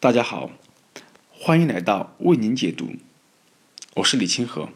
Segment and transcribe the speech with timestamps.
[0.00, 0.50] 大家好，
[1.30, 2.94] 欢迎来到为您解读，
[3.96, 4.70] 我是李清河。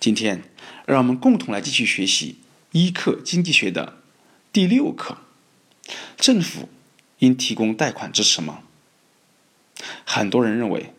[0.00, 0.42] 今天，
[0.84, 2.40] 让我们共同来继续学习
[2.72, 4.02] 一课经济学的
[4.52, 5.18] 第六课：
[6.16, 6.68] 政府
[7.20, 8.64] 应提供贷款支持吗？
[10.04, 10.92] 很多人认为，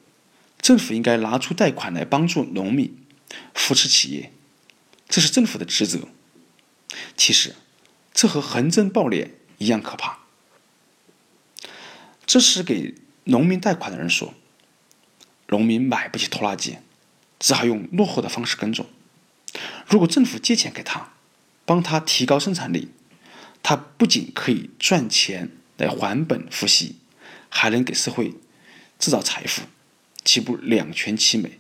[0.62, 2.98] 政府应该拿出贷款来帮助农民、
[3.54, 4.32] 扶持企业，
[5.10, 6.08] 这是政府的职责。
[7.18, 7.58] 其实，
[8.14, 10.20] 这和横征暴敛一样可怕。
[12.26, 12.96] 这是给。
[13.28, 14.34] 农民贷款的人说
[15.48, 16.78] ：“农民买不起拖拉机，
[17.40, 18.86] 只好用落后的方式耕种。
[19.86, 21.14] 如果政府借钱给他，
[21.66, 22.90] 帮他提高生产力，
[23.62, 26.96] 他不仅可以赚钱来还本付息，
[27.50, 28.34] 还能给社会
[28.98, 29.64] 制造财富，
[30.24, 31.60] 岂不两全其美？”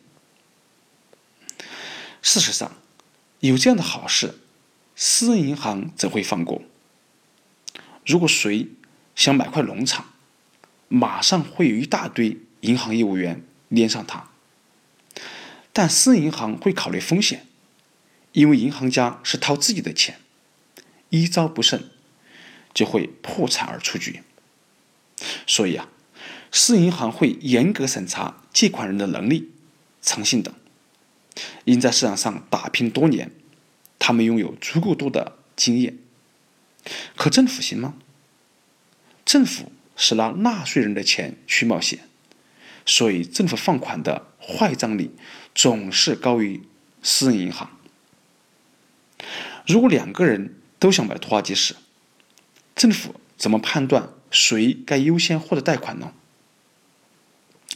[2.24, 2.78] 事实上，
[3.42, 4.40] 有这样的好事，
[4.96, 6.62] 私人银行怎会放过？
[8.06, 8.70] 如果谁
[9.16, 10.14] 想买块农场，
[10.88, 14.30] 马上会有一大堆银行业务员连上他，
[15.74, 17.46] 但私人银行会考虑风险，
[18.32, 20.20] 因为银行家是掏自己的钱，
[21.10, 21.90] 一招不慎
[22.74, 24.24] 就会破产而出局。
[25.46, 25.90] 所以啊，
[26.52, 29.52] 私人银行会严格审查借款人的能力、
[30.02, 30.54] 诚信等，
[31.66, 33.32] 因在市场上打拼多年，
[34.00, 35.98] 他们拥有足够多的经验。
[37.18, 37.96] 可政府行吗？
[39.26, 39.72] 政府。
[39.98, 42.08] 是拿纳税人的钱去冒险，
[42.86, 45.12] 所以政府放款的坏账率
[45.54, 46.62] 总是高于
[47.02, 47.72] 私人银行。
[49.66, 51.76] 如果两个人都想买拖拉机时，
[52.76, 56.14] 政府怎么判断谁该优先获得贷款呢？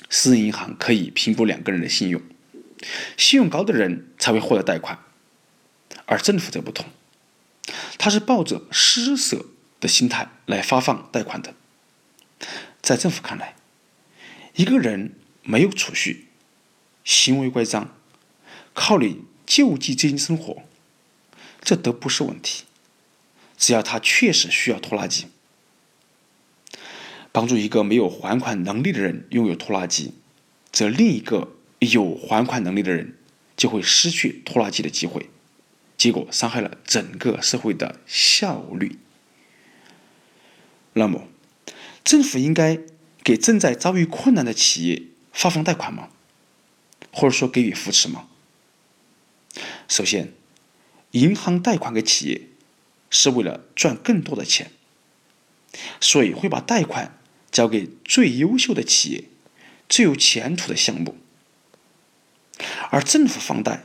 [0.10, 2.22] 私人银行可以评估两个人的信用，
[3.18, 5.00] 信用高的人才会获得贷款，
[6.06, 6.86] 而政府则不同，
[7.98, 9.46] 他是抱着施舍
[9.80, 11.56] 的心态来发放贷款的。
[12.82, 13.56] 在政府看来，
[14.56, 16.28] 一个人没有储蓄，
[17.04, 17.96] 行为乖张，
[18.74, 20.64] 靠你救济资金生活，
[21.62, 22.64] 这都不是问题。
[23.58, 25.28] 只要他确实需要拖拉机，
[27.32, 30.16] 帮助一个没有还款能力的人拥有拖拉机，
[30.72, 33.18] 则另一个有还款能力的人
[33.56, 35.30] 就会失去拖拉机的机会，
[35.96, 38.98] 结果伤害了整个社会的效率。
[40.94, 41.28] 那么，
[42.04, 42.80] 政府应该
[43.24, 46.10] 给正在遭遇困难的企业发放贷款吗？
[47.12, 48.28] 或者说给予扶持吗？
[49.88, 50.34] 首先，
[51.12, 52.48] 银行贷款给企业
[53.10, 54.72] 是为了赚更多的钱，
[56.00, 57.20] 所以会把贷款
[57.52, 59.26] 交给最优秀的企业、
[59.90, 61.18] 最有前途的项目。
[62.90, 63.84] 而政府放贷，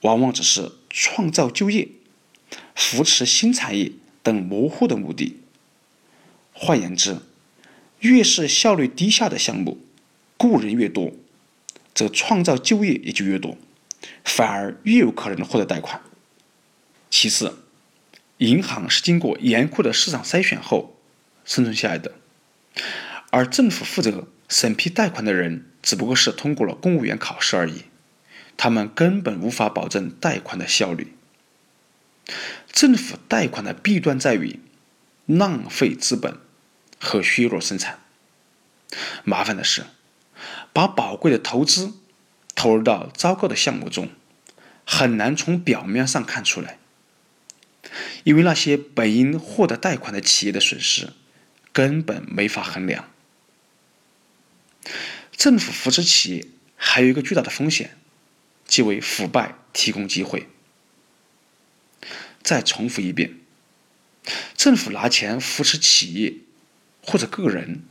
[0.00, 1.88] 往往只是创造就业、
[2.74, 3.92] 扶持新产业
[4.22, 5.40] 等模糊的目的。
[6.52, 7.20] 换言之，
[8.00, 9.78] 越是效率低下的项目，
[10.36, 11.12] 雇人越多，
[11.94, 13.58] 则创造就业也就越多，
[14.24, 16.00] 反而越有可能获得贷款。
[17.10, 17.64] 其次，
[18.38, 20.96] 银行是经过严酷的市场筛选后
[21.44, 22.12] 生存下来的，
[23.30, 27.82] 而政府负责审批贷款的人只不过是通过了公务员考试而已，
[28.56, 31.14] 他们根本无法保证贷款的效率。
[32.70, 34.60] 政府贷款的弊端在于
[35.26, 36.36] 浪费资本。
[37.00, 38.00] 和削弱生产。
[39.24, 39.84] 麻烦的是，
[40.72, 41.92] 把宝贵的投资
[42.54, 44.08] 投入到糟糕的项目中，
[44.86, 46.78] 很难从表面上看出来，
[48.24, 51.12] 因为那些本应获得贷款的企业的损失
[51.72, 53.10] 根本没法衡量。
[55.36, 57.98] 政府扶持企业还有一个巨大的风险，
[58.66, 60.48] 即为腐败提供机会。
[62.42, 63.38] 再重复一遍，
[64.56, 66.34] 政府拿钱扶持企业。
[67.08, 67.84] 或者个人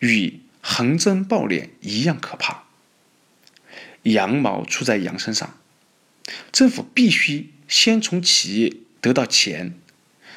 [0.00, 2.64] 与横征暴敛一样可怕。
[4.02, 5.58] 羊毛出在羊身上，
[6.52, 9.74] 政府必须先从企业得到钱，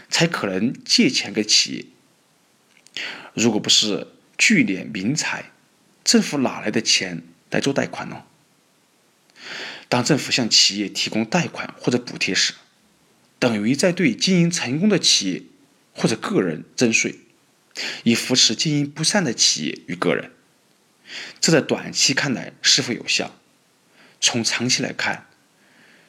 [0.09, 1.85] 才可能借钱给企业。
[3.33, 4.07] 如果不是
[4.37, 5.51] 聚敛民财，
[6.05, 8.23] 政府哪来的钱来做贷款呢？
[9.89, 12.53] 当政府向企业提供贷款或者补贴时，
[13.39, 15.43] 等于在对经营成功的企业
[15.93, 17.19] 或者个人征税。
[18.03, 20.31] 以扶持经营不善的企业与个人，
[21.39, 23.35] 这在短期看来是否有效？
[24.19, 25.27] 从长期来看，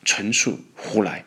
[0.04, 1.24] 纯属胡来。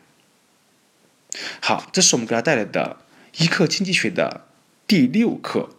[1.62, 3.02] 好，这是我们给大家带来的
[3.38, 4.48] 一课经济学的
[4.88, 5.76] 第六课：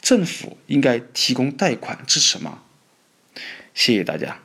[0.00, 2.62] 政府应该提供贷款支持吗？
[3.74, 4.40] 谢谢大家。